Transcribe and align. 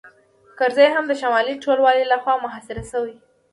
کرزی 0.57 0.87
هم 0.95 1.03
د 1.07 1.11
شمالي 1.21 1.55
ټلوالې 1.63 2.05
لخوا 2.13 2.35
محاصره 2.45 2.83
شوی 2.91 3.15
و 3.19 3.21